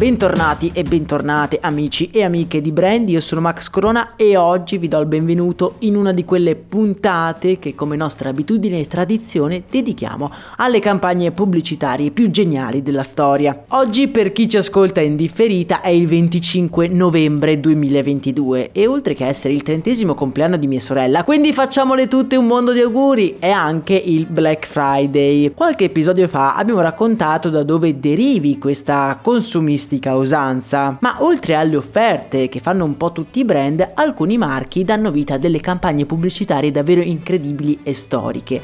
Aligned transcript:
Bentornati 0.00 0.70
e 0.72 0.82
bentornate 0.82 1.58
amici 1.60 2.08
e 2.10 2.22
amiche 2.22 2.62
di 2.62 2.72
Brand, 2.72 3.06
io 3.10 3.20
sono 3.20 3.42
Max 3.42 3.68
Corona 3.68 4.16
e 4.16 4.34
oggi 4.34 4.78
vi 4.78 4.88
do 4.88 4.98
il 4.98 5.04
benvenuto 5.04 5.74
in 5.80 5.94
una 5.94 6.12
di 6.12 6.24
quelle 6.24 6.56
puntate 6.56 7.58
che 7.58 7.74
come 7.74 7.96
nostra 7.96 8.30
abitudine 8.30 8.80
e 8.80 8.86
tradizione 8.86 9.64
dedichiamo 9.70 10.32
alle 10.56 10.78
campagne 10.78 11.32
pubblicitarie 11.32 12.12
più 12.12 12.30
geniali 12.30 12.82
della 12.82 13.02
storia. 13.02 13.64
Oggi 13.68 14.08
per 14.08 14.32
chi 14.32 14.48
ci 14.48 14.56
ascolta 14.56 15.02
in 15.02 15.16
differita 15.16 15.82
è 15.82 15.90
il 15.90 16.06
25 16.06 16.88
novembre 16.88 17.60
2022 17.60 18.70
e 18.72 18.86
oltre 18.86 19.12
che 19.12 19.26
essere 19.26 19.52
il 19.52 19.62
trentesimo 19.62 20.14
compleanno 20.14 20.56
di 20.56 20.66
mia 20.66 20.80
sorella, 20.80 21.24
quindi 21.24 21.52
facciamole 21.52 22.08
tutte 22.08 22.36
un 22.36 22.46
mondo 22.46 22.72
di 22.72 22.80
auguri, 22.80 23.36
è 23.38 23.50
anche 23.50 23.96
il 24.02 24.24
Black 24.24 24.66
Friday. 24.66 25.52
Qualche 25.52 25.84
episodio 25.84 26.26
fa 26.26 26.54
abbiamo 26.54 26.80
raccontato 26.80 27.50
da 27.50 27.62
dove 27.62 28.00
derivi 28.00 28.56
questa 28.56 29.18
consumistica 29.20 29.88
caratteristica 29.90 30.14
usanza, 30.14 30.96
ma 31.00 31.16
oltre 31.20 31.56
alle 31.56 31.76
offerte 31.76 32.48
che 32.48 32.60
fanno 32.60 32.84
un 32.84 32.96
po' 32.96 33.10
tutti 33.10 33.40
i 33.40 33.44
brand, 33.44 33.90
alcuni 33.94 34.38
marchi 34.38 34.84
danno 34.84 35.10
vita 35.10 35.34
a 35.34 35.38
delle 35.38 35.60
campagne 35.60 36.06
pubblicitarie 36.06 36.70
davvero 36.70 37.00
incredibili 37.00 37.80
e 37.82 37.92
storiche. 37.92 38.60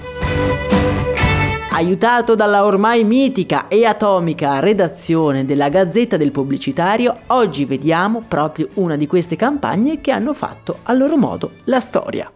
Aiutato 1.71 2.35
dalla 2.35 2.65
ormai 2.65 3.05
mitica 3.05 3.69
e 3.69 3.85
atomica 3.85 4.61
redazione 4.61 5.45
della 5.45 5.69
Gazzetta 5.69 6.17
del 6.17 6.31
Pubblicitario, 6.31 7.19
oggi 7.27 7.67
vediamo 7.67 8.23
proprio 8.27 8.69
una 8.75 8.97
di 8.97 9.07
queste 9.07 9.37
campagne 9.37 10.01
che 10.01 10.11
hanno 10.11 10.33
fatto 10.33 10.79
a 10.85 10.95
loro 10.95 11.19
modo 11.19 11.51
la 11.65 11.81
storia. 11.81 12.31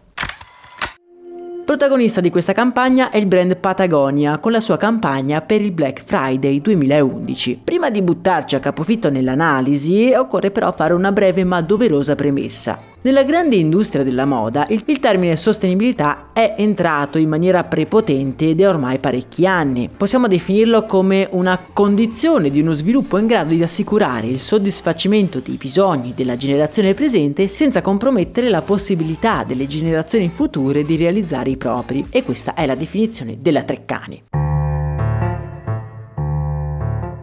Protagonista 1.71 2.19
di 2.19 2.29
questa 2.29 2.51
campagna 2.51 3.11
è 3.11 3.17
il 3.17 3.27
brand 3.27 3.55
Patagonia 3.55 4.39
con 4.39 4.51
la 4.51 4.59
sua 4.59 4.75
campagna 4.75 5.39
per 5.39 5.61
il 5.61 5.71
Black 5.71 6.03
Friday 6.03 6.59
2011. 6.59 7.61
Prima 7.63 7.89
di 7.89 8.01
buttarci 8.01 8.55
a 8.55 8.59
capofitto 8.59 9.09
nell'analisi 9.09 10.11
occorre 10.13 10.51
però 10.51 10.73
fare 10.73 10.93
una 10.93 11.13
breve 11.13 11.45
ma 11.45 11.61
doverosa 11.61 12.15
premessa. 12.15 12.77
Nella 13.03 13.23
grande 13.23 13.55
industria 13.55 14.03
della 14.03 14.25
moda 14.25 14.67
il, 14.69 14.83
il, 14.85 14.99
termine 14.99 15.35
sostenibilità 15.35 16.27
è 16.33 16.53
entrato 16.59 17.17
in 17.17 17.29
maniera 17.29 17.63
prepotente 17.63 18.53
da 18.53 18.69
ormai 18.69 18.99
parecchi 18.99 19.47
anni. 19.47 19.89
Possiamo 19.95 20.27
definirlo 20.27 20.83
come 20.83 21.27
una 21.31 21.59
condizione 21.73 22.51
di 22.51 22.61
uno 22.61 22.73
sviluppo 22.73 23.17
in 23.17 23.25
grado 23.25 23.55
di 23.55 23.63
assicurare 23.63 24.27
il 24.27 24.39
soddisfacimento 24.39 25.39
dei 25.39 25.55
bisogni 25.55 26.13
della 26.15 26.37
generazione 26.37 26.93
presente 26.93 27.47
senza 27.47 27.81
compromettere 27.81 28.49
la 28.49 28.61
possibilità 28.61 29.43
delle 29.43 29.65
generazioni 29.65 30.29
future 30.29 30.83
di 30.83 30.95
realizzare 30.95 31.49
i 31.49 31.57
propri. 31.57 32.05
E 32.11 32.21
questa 32.21 32.53
è 32.53 32.67
la 32.67 32.75
definizione 32.75 33.37
della 33.41 33.63
Treccani. 33.63 34.30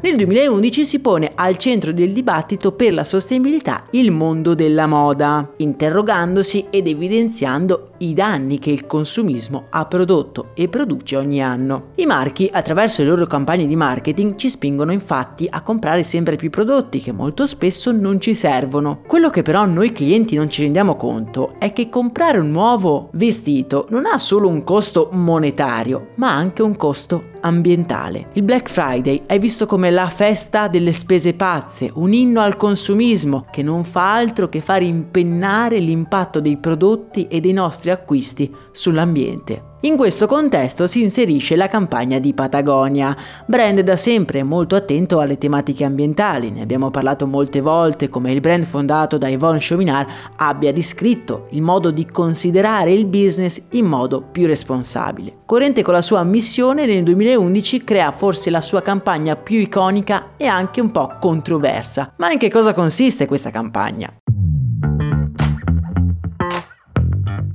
Nel 0.00 0.14
2011 0.14 0.84
si 0.84 1.00
pone 1.00 1.32
al 1.34 1.58
centro 1.58 1.92
del 1.92 2.12
dibattito 2.12 2.70
per 2.70 2.94
la 2.94 3.02
sostenibilità 3.02 3.82
il 3.90 4.12
mondo 4.12 4.54
della 4.54 4.86
moda, 4.86 5.54
interrogandosi 5.56 6.66
ed 6.70 6.86
evidenziando 6.86 7.88
i 7.98 8.14
danni 8.14 8.60
che 8.60 8.70
il 8.70 8.86
consumismo 8.86 9.66
ha 9.70 9.84
prodotto 9.86 10.50
e 10.54 10.68
produce 10.68 11.16
ogni 11.16 11.42
anno. 11.42 11.88
I 11.96 12.06
marchi, 12.06 12.48
attraverso 12.52 13.02
le 13.02 13.08
loro 13.08 13.26
campagne 13.26 13.66
di 13.66 13.74
marketing, 13.74 14.36
ci 14.36 14.48
spingono 14.48 14.92
infatti 14.92 15.48
a 15.50 15.62
comprare 15.62 16.04
sempre 16.04 16.36
più 16.36 16.48
prodotti 16.48 17.00
che 17.00 17.10
molto 17.10 17.44
spesso 17.46 17.90
non 17.90 18.20
ci 18.20 18.36
servono. 18.36 19.00
Quello 19.04 19.30
che 19.30 19.42
però 19.42 19.64
noi 19.66 19.92
clienti 19.92 20.36
non 20.36 20.48
ci 20.48 20.62
rendiamo 20.62 20.94
conto 20.94 21.54
è 21.58 21.72
che 21.72 21.88
comprare 21.88 22.38
un 22.38 22.52
nuovo 22.52 23.08
vestito 23.14 23.86
non 23.90 24.06
ha 24.06 24.16
solo 24.18 24.46
un 24.46 24.62
costo 24.62 25.08
monetario, 25.12 26.10
ma 26.16 26.32
anche 26.32 26.62
un 26.62 26.76
costo 26.76 27.30
ambientale. 27.40 28.28
Il 28.34 28.42
Black 28.42 28.70
Friday 28.70 29.22
è 29.26 29.38
visto 29.38 29.66
come 29.66 29.87
la 29.90 30.08
festa 30.08 30.68
delle 30.68 30.92
spese 30.92 31.34
pazze, 31.34 31.90
un 31.94 32.12
inno 32.12 32.40
al 32.40 32.56
consumismo 32.56 33.46
che 33.50 33.62
non 33.62 33.84
fa 33.84 34.14
altro 34.14 34.48
che 34.48 34.60
far 34.60 34.82
impennare 34.82 35.78
l'impatto 35.78 36.40
dei 36.40 36.56
prodotti 36.56 37.28
e 37.28 37.40
dei 37.40 37.52
nostri 37.52 37.90
acquisti 37.90 38.52
sull'ambiente. 38.72 39.76
In 39.82 39.96
questo 39.96 40.26
contesto 40.26 40.88
si 40.88 41.02
inserisce 41.02 41.54
la 41.54 41.68
campagna 41.68 42.18
di 42.18 42.34
Patagonia, 42.34 43.16
brand 43.46 43.78
da 43.82 43.94
sempre 43.94 44.42
molto 44.42 44.74
attento 44.74 45.20
alle 45.20 45.38
tematiche 45.38 45.84
ambientali. 45.84 46.50
Ne 46.50 46.62
abbiamo 46.62 46.90
parlato 46.90 47.28
molte 47.28 47.60
volte 47.60 48.08
come 48.08 48.32
il 48.32 48.40
brand 48.40 48.64
fondato 48.64 49.18
da 49.18 49.28
Yvonne 49.28 49.60
Chauvinard 49.60 50.08
abbia 50.38 50.72
descritto 50.72 51.46
il 51.50 51.62
modo 51.62 51.92
di 51.92 52.06
considerare 52.06 52.90
il 52.90 53.06
business 53.06 53.66
in 53.70 53.84
modo 53.84 54.20
più 54.20 54.48
responsabile. 54.48 55.32
Corrente 55.46 55.82
con 55.82 55.94
la 55.94 56.02
sua 56.02 56.24
missione, 56.24 56.84
nel 56.84 57.04
2011 57.04 57.84
crea 57.84 58.10
forse 58.10 58.50
la 58.50 58.60
sua 58.60 58.82
campagna 58.82 59.36
più 59.36 59.60
iconica 59.60 60.30
e 60.36 60.46
anche 60.46 60.80
un 60.80 60.90
po' 60.90 61.18
controversa. 61.20 62.14
Ma 62.16 62.32
in 62.32 62.38
che 62.38 62.50
cosa 62.50 62.72
consiste 62.72 63.26
questa 63.26 63.50
campagna? 63.50 64.12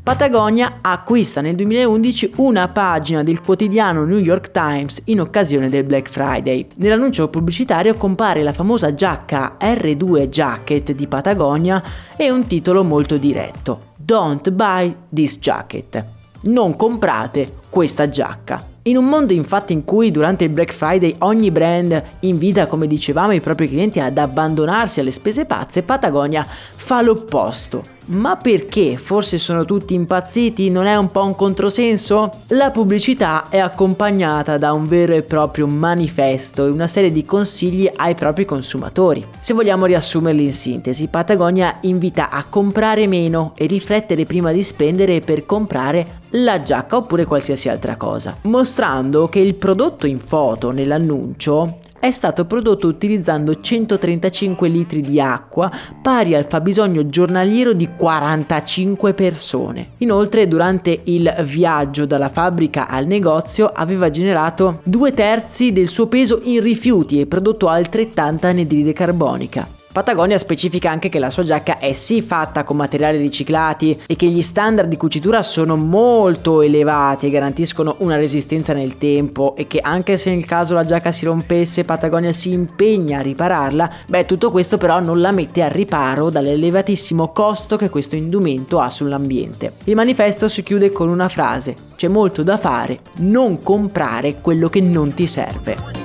Patagonia 0.03 0.79
acquista 0.81 1.39
nel 1.39 1.55
2011 1.55 2.33
una 2.35 2.67
pagina 2.67 3.23
del 3.23 3.39
quotidiano 3.39 4.03
New 4.03 4.17
York 4.17 4.51
Times 4.51 5.03
in 5.05 5.21
occasione 5.21 5.69
del 5.69 5.85
Black 5.85 6.09
Friday. 6.09 6.67
Nell'annuncio 6.75 7.29
pubblicitario 7.29 7.93
compare 7.93 8.43
la 8.43 8.51
famosa 8.51 8.93
giacca 8.93 9.55
R2 9.57 10.27
Jacket 10.27 10.91
di 10.91 11.07
Patagonia 11.07 11.81
e 12.17 12.29
un 12.29 12.45
titolo 12.47 12.83
molto 12.83 13.15
diretto: 13.15 13.91
Don't 13.95 14.51
buy 14.51 14.93
this 15.07 15.39
jacket. 15.39 16.03
Non 16.41 16.75
comprate 16.75 17.53
questa 17.69 18.09
giacca. 18.09 18.71
In 18.85 18.97
un 18.97 19.05
mondo 19.05 19.31
infatti 19.31 19.71
in 19.71 19.85
cui 19.85 20.11
durante 20.11 20.43
il 20.43 20.49
Black 20.49 20.73
Friday 20.73 21.15
ogni 21.19 21.49
brand 21.49 22.03
invita, 22.19 22.67
come 22.67 22.85
dicevamo, 22.87 23.31
i 23.31 23.39
propri 23.39 23.69
clienti 23.69 24.01
ad 24.01 24.17
abbandonarsi 24.17 24.99
alle 24.99 25.11
spese 25.11 25.45
pazze, 25.45 25.83
Patagonia 25.83 26.45
fa 26.45 27.01
l'opposto. 27.01 27.85
Ma 28.05 28.35
perché? 28.35 28.97
Forse 28.97 29.37
sono 29.37 29.63
tutti 29.63 29.93
impazziti? 29.93 30.69
Non 30.69 30.87
è 30.87 30.95
un 30.95 31.09
po' 31.09 31.23
un 31.23 31.35
controsenso? 31.35 32.31
La 32.47 32.69
pubblicità 32.69 33.47
è 33.49 33.59
accompagnata 33.59 34.57
da 34.57 34.73
un 34.73 34.87
vero 34.87 35.13
e 35.13 35.21
proprio 35.21 35.67
manifesto 35.67 36.65
e 36.65 36.69
una 36.69 36.87
serie 36.87 37.13
di 37.13 37.23
consigli 37.23 37.89
ai 37.95 38.13
propri 38.13 38.43
consumatori. 38.43 39.25
Se 39.39 39.53
vogliamo 39.53 39.85
riassumerli 39.85 40.43
in 40.43 40.53
sintesi, 40.53 41.07
Patagonia 41.07 41.77
invita 41.81 42.29
a 42.29 42.43
comprare 42.49 43.07
meno 43.07 43.53
e 43.55 43.67
riflettere 43.67 44.25
prima 44.25 44.51
di 44.51 44.63
spendere 44.63 45.21
per 45.21 45.45
comprare 45.45 46.19
la 46.31 46.61
giacca 46.61 46.97
oppure 46.97 47.25
qualsiasi 47.25 47.69
altra 47.69 47.95
cosa, 47.95 48.35
mostrando 48.41 49.29
che 49.29 49.39
il 49.39 49.55
prodotto 49.55 50.07
in 50.07 50.19
foto 50.19 50.71
nell'annuncio 50.71 51.77
è 52.03 52.11
stato 52.11 52.43
prodotto 52.43 52.87
utilizzando 52.87 53.61
135 53.61 54.67
litri 54.67 54.99
di 54.99 55.21
acqua, 55.21 55.71
pari 56.01 56.35
al 56.35 56.47
fabbisogno 56.49 57.07
giornaliero 57.07 57.71
di 57.71 57.91
45 57.95 59.13
persone. 59.13 59.91
Inoltre, 59.99 60.49
durante 60.49 60.99
il 61.05 61.33
viaggio 61.45 62.05
dalla 62.05 62.27
fabbrica 62.27 62.89
al 62.89 63.07
negozio 63.07 63.71
aveva 63.73 64.09
generato 64.09 64.81
due 64.83 65.13
terzi 65.13 65.71
del 65.71 65.87
suo 65.87 66.07
peso 66.07 66.41
in 66.43 66.59
rifiuti 66.59 67.21
e 67.21 67.25
prodotto 67.25 67.69
altrettanta 67.69 68.49
anidride 68.49 68.91
carbonica. 68.91 69.82
Patagonia 69.93 70.39
specifica 70.39 70.89
anche 70.89 71.07
che 71.07 71.19
la 71.19 71.29
sua 71.29 71.43
giacca 71.43 71.77
è 71.77 71.93
sì 71.93 72.23
fatta 72.23 72.63
con 72.63 72.77
materiali 72.77 73.19
riciclati 73.19 74.01
e 74.07 74.15
che 74.15 74.25
gli 74.25 74.41
standard 74.41 74.89
di 74.89 74.97
cucitura 74.97 75.43
sono 75.43 75.75
molto 75.75 76.63
elevati 76.63 77.27
e 77.27 77.29
garantiscono 77.29 77.97
una 77.99 78.15
resistenza 78.15 78.73
nel 78.73 78.97
tempo 78.97 79.53
e 79.55 79.67
che 79.67 79.77
anche 79.79 80.17
se 80.17 80.33
nel 80.33 80.45
caso 80.45 80.73
la 80.73 80.83
giacca 80.83 81.11
si 81.11 81.25
rompesse 81.25 81.83
Patagonia 81.83 82.31
si 82.31 82.51
impegna 82.51 83.19
a 83.19 83.21
ripararla, 83.21 83.91
beh 84.07 84.25
tutto 84.25 84.49
questo 84.49 84.79
però 84.79 84.99
non 84.99 85.21
la 85.21 85.29
mette 85.29 85.61
al 85.61 85.69
riparo 85.69 86.31
dall'elevatissimo 86.31 87.31
costo 87.31 87.77
che 87.77 87.89
questo 87.89 88.15
indumento 88.15 88.79
ha 88.79 88.89
sull'ambiente. 88.89 89.73
Il 89.83 89.95
manifesto 89.95 90.49
si 90.49 90.63
chiude 90.63 90.91
con 90.91 91.07
una 91.07 91.29
frase, 91.29 91.75
c'è 91.95 92.07
molto 92.07 92.41
da 92.41 92.57
fare, 92.57 93.01
non 93.17 93.61
comprare 93.61 94.41
quello 94.41 94.69
che 94.69 94.81
non 94.81 95.13
ti 95.13 95.27
serve. 95.27 96.02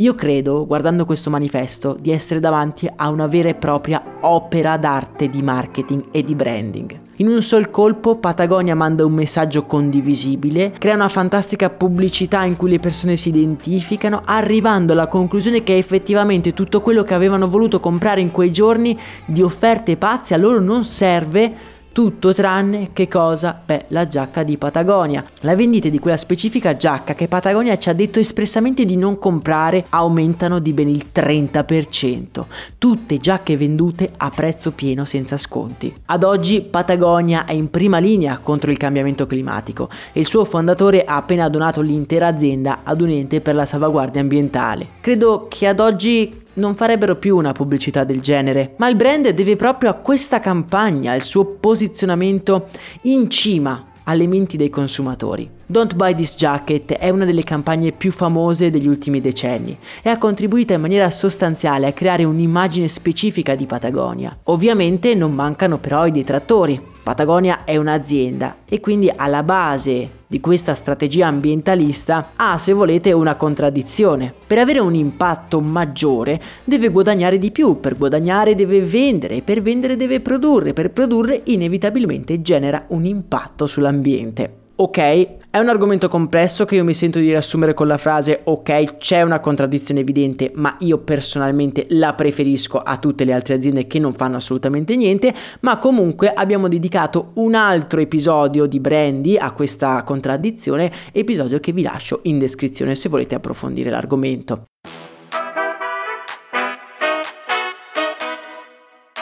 Io 0.00 0.14
credo, 0.14 0.66
guardando 0.66 1.06
questo 1.06 1.30
manifesto, 1.30 1.96
di 1.98 2.10
essere 2.10 2.38
davanti 2.38 2.86
a 2.96 3.08
una 3.08 3.26
vera 3.28 3.48
e 3.48 3.54
propria 3.54 4.18
opera 4.20 4.76
d'arte 4.76 5.30
di 5.30 5.40
marketing 5.40 6.08
e 6.10 6.22
di 6.22 6.34
branding. 6.34 7.00
In 7.16 7.28
un 7.28 7.40
sol 7.40 7.70
colpo 7.70 8.18
Patagonia 8.18 8.74
manda 8.74 9.06
un 9.06 9.14
messaggio 9.14 9.64
condivisibile, 9.64 10.74
crea 10.78 10.96
una 10.96 11.08
fantastica 11.08 11.70
pubblicità 11.70 12.44
in 12.44 12.58
cui 12.58 12.68
le 12.68 12.78
persone 12.78 13.16
si 13.16 13.30
identificano, 13.30 14.20
arrivando 14.22 14.92
alla 14.92 15.06
conclusione 15.06 15.62
che 15.62 15.78
effettivamente 15.78 16.52
tutto 16.52 16.82
quello 16.82 17.02
che 17.02 17.14
avevano 17.14 17.48
voluto 17.48 17.80
comprare 17.80 18.20
in 18.20 18.30
quei 18.30 18.52
giorni 18.52 18.98
di 19.24 19.40
offerte 19.40 19.96
pazze 19.96 20.34
a 20.34 20.36
loro 20.36 20.60
non 20.60 20.84
serve 20.84 21.75
tutto 21.96 22.34
tranne 22.34 22.90
che 22.92 23.08
cosa? 23.08 23.58
Beh, 23.64 23.86
la 23.88 24.06
giacca 24.06 24.42
di 24.42 24.58
Patagonia. 24.58 25.24
La 25.40 25.56
vendita 25.56 25.88
di 25.88 25.98
quella 25.98 26.18
specifica 26.18 26.76
giacca 26.76 27.14
che 27.14 27.26
Patagonia 27.26 27.78
ci 27.78 27.88
ha 27.88 27.94
detto 27.94 28.18
espressamente 28.18 28.84
di 28.84 28.98
non 28.98 29.18
comprare 29.18 29.86
aumentano 29.88 30.58
di 30.58 30.74
ben 30.74 30.90
il 30.90 31.06
30%. 31.10 32.44
Tutte 32.76 33.16
giacche 33.16 33.56
vendute 33.56 34.12
a 34.14 34.28
prezzo 34.28 34.72
pieno 34.72 35.06
senza 35.06 35.38
sconti. 35.38 35.90
Ad 36.04 36.22
oggi 36.22 36.60
Patagonia 36.60 37.46
è 37.46 37.54
in 37.54 37.70
prima 37.70 37.96
linea 37.96 38.40
contro 38.42 38.70
il 38.70 38.76
cambiamento 38.76 39.26
climatico 39.26 39.88
e 40.12 40.20
il 40.20 40.26
suo 40.26 40.44
fondatore 40.44 41.02
ha 41.02 41.16
appena 41.16 41.48
donato 41.48 41.80
l'intera 41.80 42.26
azienda 42.26 42.80
ad 42.82 43.00
un 43.00 43.08
ente 43.08 43.40
per 43.40 43.54
la 43.54 43.64
salvaguardia 43.64 44.20
ambientale. 44.20 44.86
Credo 45.00 45.46
che 45.48 45.66
ad 45.66 45.80
oggi 45.80 46.44
non 46.56 46.74
farebbero 46.74 47.16
più 47.16 47.36
una 47.36 47.52
pubblicità 47.52 48.04
del 48.04 48.20
genere, 48.20 48.74
ma 48.76 48.88
il 48.88 48.96
brand 48.96 49.28
deve 49.30 49.56
proprio 49.56 49.90
a 49.90 49.94
questa 49.94 50.40
campagna, 50.40 51.12
al 51.12 51.22
suo 51.22 51.44
posizionamento 51.44 52.68
in 53.02 53.30
cima 53.30 53.92
alle 54.04 54.26
menti 54.26 54.56
dei 54.56 54.70
consumatori. 54.70 55.50
Don't 55.66 55.94
Buy 55.94 56.14
This 56.14 56.36
Jacket 56.36 56.92
è 56.92 57.08
una 57.10 57.24
delle 57.24 57.42
campagne 57.42 57.90
più 57.92 58.12
famose 58.12 58.70
degli 58.70 58.86
ultimi 58.86 59.20
decenni 59.20 59.76
e 60.00 60.08
ha 60.08 60.18
contribuito 60.18 60.72
in 60.72 60.80
maniera 60.80 61.10
sostanziale 61.10 61.86
a 61.86 61.92
creare 61.92 62.24
un'immagine 62.24 62.86
specifica 62.86 63.54
di 63.54 63.66
Patagonia. 63.66 64.36
Ovviamente 64.44 65.14
non 65.14 65.32
mancano 65.32 65.78
però 65.78 66.06
i 66.06 66.12
detrattori. 66.12 66.94
Patagonia 67.06 67.62
è 67.62 67.76
un'azienda 67.76 68.56
e 68.68 68.80
quindi 68.80 69.08
alla 69.14 69.44
base 69.44 70.24
di 70.26 70.40
questa 70.40 70.74
strategia 70.74 71.28
ambientalista 71.28 72.32
ha, 72.34 72.58
se 72.58 72.72
volete, 72.72 73.12
una 73.12 73.36
contraddizione. 73.36 74.34
Per 74.44 74.58
avere 74.58 74.80
un 74.80 74.92
impatto 74.92 75.60
maggiore 75.60 76.42
deve 76.64 76.88
guadagnare 76.88 77.38
di 77.38 77.52
più, 77.52 77.78
per 77.78 77.96
guadagnare 77.96 78.56
deve 78.56 78.80
vendere, 78.80 79.42
per 79.42 79.62
vendere 79.62 79.94
deve 79.94 80.18
produrre, 80.18 80.72
per 80.72 80.90
produrre 80.90 81.42
inevitabilmente 81.44 82.42
genera 82.42 82.86
un 82.88 83.04
impatto 83.04 83.68
sull'ambiente. 83.68 84.64
Ok, 84.74 85.26
è 85.56 85.58
un 85.58 85.70
argomento 85.70 86.08
complesso 86.08 86.66
che 86.66 86.74
io 86.74 86.84
mi 86.84 86.92
sento 86.92 87.18
di 87.18 87.28
riassumere 87.28 87.72
con 87.72 87.86
la 87.86 87.96
frase 87.96 88.42
ok, 88.44 88.98
c'è 88.98 89.22
una 89.22 89.40
contraddizione 89.40 90.00
evidente, 90.00 90.52
ma 90.54 90.76
io 90.80 90.98
personalmente 90.98 91.86
la 91.90 92.12
preferisco 92.12 92.78
a 92.78 92.98
tutte 92.98 93.24
le 93.24 93.32
altre 93.32 93.54
aziende 93.54 93.86
che 93.86 93.98
non 93.98 94.12
fanno 94.12 94.36
assolutamente 94.36 94.94
niente, 94.96 95.34
ma 95.60 95.78
comunque 95.78 96.30
abbiamo 96.30 96.68
dedicato 96.68 97.30
un 97.36 97.54
altro 97.54 98.02
episodio 98.02 98.66
di 98.66 98.80
Brandy 98.80 99.38
a 99.38 99.52
questa 99.52 100.02
contraddizione, 100.02 100.92
episodio 101.12 101.58
che 101.58 101.72
vi 101.72 101.80
lascio 101.80 102.20
in 102.24 102.38
descrizione 102.38 102.94
se 102.94 103.08
volete 103.08 103.34
approfondire 103.34 103.88
l'argomento. 103.88 104.66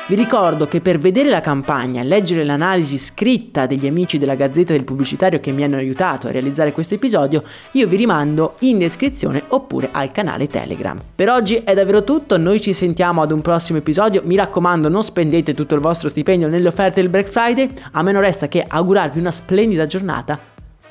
Vi 0.06 0.16
ricordo 0.16 0.68
che 0.68 0.82
per 0.82 0.98
vedere 0.98 1.30
la 1.30 1.40
campagna 1.40 2.02
leggere 2.02 2.44
l'analisi 2.44 2.98
scritta 2.98 3.64
degli 3.64 3.86
amici 3.86 4.18
della 4.18 4.34
Gazzetta 4.34 4.74
del 4.74 4.84
Pubblicitario 4.84 5.40
che 5.40 5.50
mi 5.50 5.64
hanno 5.64 5.76
aiutato 5.76 6.26
a 6.26 6.30
realizzare 6.30 6.72
questo 6.72 6.92
episodio, 6.92 7.42
io 7.70 7.86
vi 7.86 7.96
rimando 7.96 8.56
in 8.60 8.76
descrizione 8.76 9.42
oppure 9.48 9.88
al 9.92 10.12
canale 10.12 10.46
Telegram. 10.46 11.00
Per 11.14 11.30
oggi 11.30 11.54
è 11.64 11.72
davvero 11.72 12.04
tutto, 12.04 12.36
noi 12.36 12.60
ci 12.60 12.74
sentiamo 12.74 13.22
ad 13.22 13.32
un 13.32 13.40
prossimo 13.40 13.78
episodio, 13.78 14.20
mi 14.26 14.36
raccomando 14.36 14.90
non 14.90 15.02
spendete 15.02 15.54
tutto 15.54 15.74
il 15.74 15.80
vostro 15.80 16.10
stipendio 16.10 16.48
nelle 16.48 16.68
offerte 16.68 17.00
del 17.00 17.08
Black 17.08 17.30
Friday, 17.30 17.72
a 17.92 18.02
me 18.02 18.12
non 18.12 18.20
resta 18.20 18.46
che 18.46 18.62
augurarvi 18.68 19.18
una 19.18 19.30
splendida 19.30 19.86
giornata, 19.86 20.38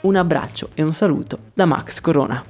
un 0.02 0.16
abbraccio 0.16 0.70
e 0.74 0.82
un 0.82 0.92
saluto 0.92 1.38
da 1.54 1.66
Max 1.66 2.02
Corona. 2.02 2.44